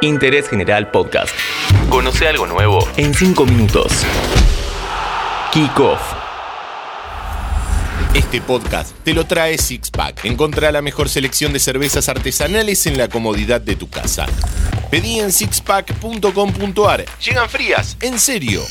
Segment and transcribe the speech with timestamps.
[0.00, 1.34] Interés General Podcast.
[1.90, 3.92] Conoce algo nuevo en 5 minutos.
[5.52, 6.00] Kick Off.
[8.14, 10.24] Este podcast te lo trae Sixpack.
[10.24, 14.26] Encontrá la mejor selección de cervezas artesanales en la comodidad de tu casa.
[14.90, 17.04] Pedí en sixpack.com.ar.
[17.20, 18.62] Llegan frías, en serio.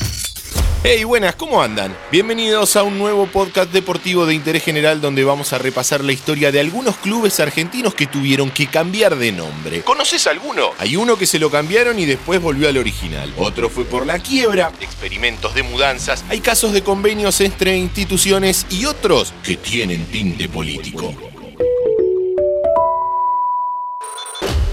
[0.84, 1.92] Hey, buenas, ¿cómo andan?
[2.12, 6.52] Bienvenidos a un nuevo podcast deportivo de interés general donde vamos a repasar la historia
[6.52, 9.82] de algunos clubes argentinos que tuvieron que cambiar de nombre.
[9.82, 10.70] ¿Conoces alguno?
[10.78, 13.34] Hay uno que se lo cambiaron y después volvió al original.
[13.38, 16.24] Otro fue por la quiebra, experimentos de mudanzas.
[16.28, 21.12] Hay casos de convenios entre instituciones y otros que tienen tinte político.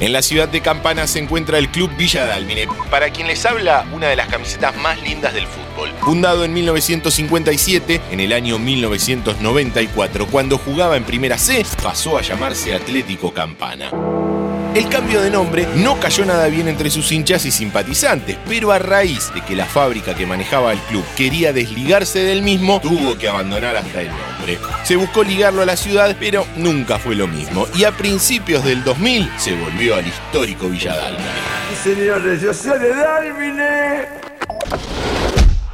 [0.01, 3.85] En la ciudad de Campana se encuentra el Club Villa Dálmine, para quien les habla
[3.93, 5.89] una de las camisetas más lindas del fútbol.
[6.01, 12.75] Fundado en 1957, en el año 1994, cuando jugaba en Primera C, pasó a llamarse
[12.75, 13.89] Atlético Campana.
[14.75, 18.77] El cambio de nombre no cayó nada bien entre sus hinchas y simpatizantes, pero a
[18.77, 23.29] raíz de que la fábrica que manejaba el club quería desligarse del mismo, tuvo que
[23.29, 24.59] abandonar hasta el nombre.
[24.83, 27.67] Se buscó ligarlo a la ciudad, pero nunca fue lo mismo.
[27.73, 31.23] Y a principios del 2000 se volvió al histórico Villa Dálmine.
[31.81, 34.07] Señores, yo soy de Dálmine.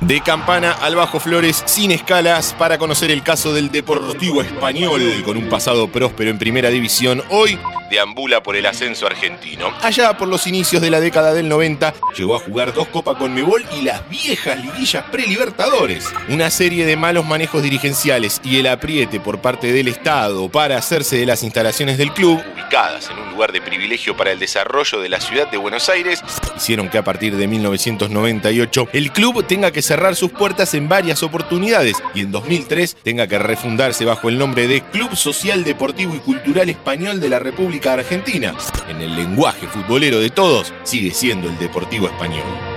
[0.01, 5.37] De Campana al Bajo Flores sin escalas para conocer el caso del Deportivo Español con
[5.37, 7.21] un pasado próspero en primera división.
[7.29, 7.59] Hoy
[7.91, 9.71] deambula por el ascenso argentino.
[9.83, 13.35] Allá por los inicios de la década del 90 llegó a jugar dos Copas con
[13.35, 16.11] Mebol y las viejas liguillas prelibertadores.
[16.29, 21.17] Una serie de malos manejos dirigenciales y el apriete por parte del Estado para hacerse
[21.17, 22.41] de las instalaciones del club,
[22.71, 26.23] en un lugar de privilegio para el desarrollo de la ciudad de Buenos Aires,
[26.55, 31.21] hicieron que a partir de 1998 el club tenga que cerrar sus puertas en varias
[31.21, 36.19] oportunidades y en 2003 tenga que refundarse bajo el nombre de Club Social Deportivo y
[36.19, 38.55] Cultural Español de la República Argentina.
[38.87, 42.70] En el lenguaje futbolero de todos, sigue siendo el Deportivo Español.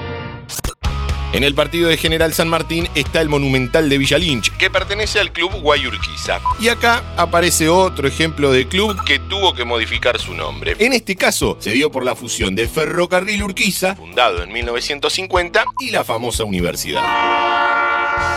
[1.35, 5.19] En el partido de General San Martín está el Monumental de Villa Lynch, que pertenece
[5.19, 6.41] al club Guayurquiza.
[6.61, 10.77] Y acá aparece otro ejemplo de club que tuvo que modificar su nombre.
[10.79, 15.91] En este caso, se dio por la fusión de Ferrocarril Urquiza, fundado en 1950, y
[15.91, 17.03] la famosa universidad.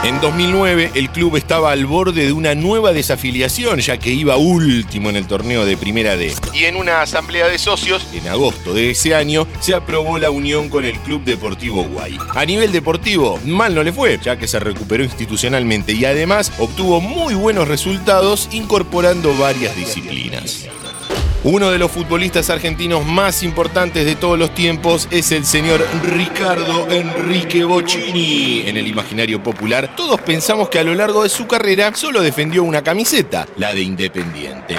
[0.03, 5.09] En 2009 el club estaba al borde de una nueva desafiliación ya que iba último
[5.09, 6.33] en el torneo de Primera D.
[6.53, 10.69] Y en una asamblea de socios, en agosto de ese año, se aprobó la unión
[10.69, 12.17] con el Club Deportivo Guay.
[12.35, 17.01] A nivel deportivo, mal no le fue, ya que se recuperó institucionalmente y además obtuvo
[17.01, 20.67] muy buenos resultados incorporando varias disciplinas.
[21.43, 26.89] Uno de los futbolistas argentinos más importantes de todos los tiempos es el señor Ricardo
[26.89, 28.63] Enrique Bocini.
[28.65, 32.63] En el imaginario popular, todos pensamos que a lo largo de su carrera solo defendió
[32.63, 34.75] una camiseta, la de Independiente.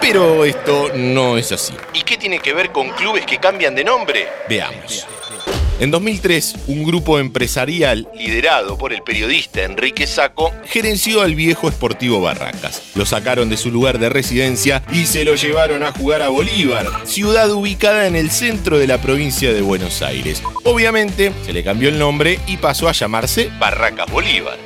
[0.00, 1.74] Pero esto no es así.
[1.92, 4.26] ¿Y qué tiene que ver con clubes que cambian de nombre?
[4.48, 5.06] Veamos.
[5.80, 12.20] En 2003, un grupo empresarial liderado por el periodista Enrique Saco gerenció al viejo Sportivo
[12.20, 12.82] Barracas.
[12.94, 16.86] Lo sacaron de su lugar de residencia y se lo llevaron a jugar a Bolívar,
[17.04, 20.42] ciudad ubicada en el centro de la provincia de Buenos Aires.
[20.64, 24.58] Obviamente, se le cambió el nombre y pasó a llamarse Barracas Bolívar.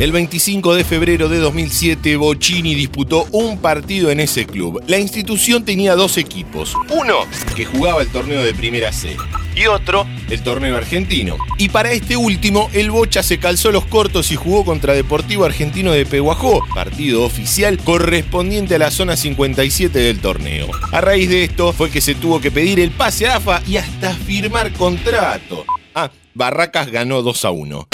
[0.00, 4.82] El 25 de febrero de 2007, Bocini disputó un partido en ese club.
[4.88, 6.74] La institución tenía dos equipos.
[6.88, 7.18] Uno,
[7.54, 9.16] que jugaba el torneo de Primera C.
[9.56, 11.36] Y otro, el torneo argentino.
[11.58, 15.92] Y para este último, el Bocha se calzó los cortos y jugó contra Deportivo Argentino
[15.92, 20.68] de Peguajó, partido oficial correspondiente a la zona 57 del torneo.
[20.92, 23.76] A raíz de esto fue que se tuvo que pedir el pase a AFA y
[23.76, 25.64] hasta firmar contrato.
[25.94, 27.88] Ah, Barracas ganó 2 a 1.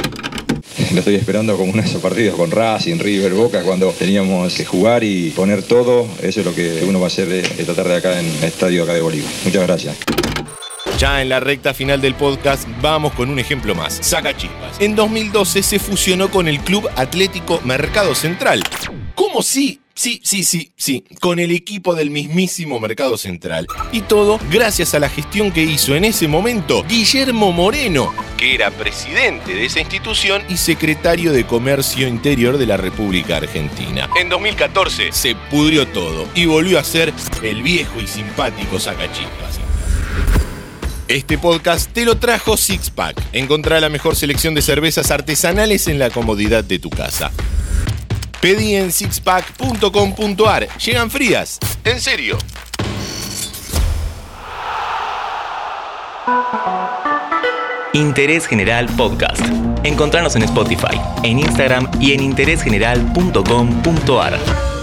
[0.93, 4.65] Lo estoy esperando como uno de esos partidos con Racing, River, Boca, cuando teníamos que
[4.65, 6.07] jugar y poner todo.
[6.23, 8.93] Eso es lo que uno va a hacer esta tarde acá en el estadio acá
[8.93, 9.31] de Bolívar.
[9.45, 9.97] Muchas gracias.
[10.99, 13.99] Ya en la recta final del podcast vamos con un ejemplo más.
[14.01, 14.81] Saca chispas.
[14.81, 18.63] En 2012 se fusionó con el Club Atlético Mercado Central.
[19.15, 19.83] ¿Cómo sí?
[19.95, 23.67] Sí, sí, sí, sí, con el equipo del mismísimo Mercado Central.
[23.93, 28.71] Y todo gracias a la gestión que hizo en ese momento Guillermo Moreno, que era
[28.71, 34.09] presidente de esa institución y secretario de Comercio Interior de la República Argentina.
[34.21, 37.13] En 2014 se pudrió todo y volvió a ser
[37.43, 39.66] el viejo y simpático Sacachispas.
[41.09, 43.17] Este podcast te lo trajo Sixpack.
[43.33, 47.31] Encontrá la mejor selección de cervezas artesanales en la comodidad de tu casa.
[48.41, 50.67] Pedí en sixpack.com.ar.
[50.79, 51.61] Llegan frías.
[51.85, 52.39] En serio.
[57.93, 59.43] Interés General Podcast.
[59.85, 64.76] Encontrarnos en Spotify, en Instagram y en interésgeneral.com.ar.